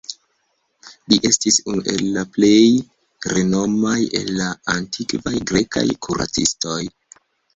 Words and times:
Li 1.11 1.17
estis 1.29 1.59
unu 1.73 1.83
el 1.91 2.01
la 2.15 2.23
plej 2.37 2.55
renomaj 3.33 3.97
el 4.21 4.33
la 4.39 4.49
antikvaj 4.79 5.35
grekaj 5.51 5.85
kuracistoj. 6.07 6.81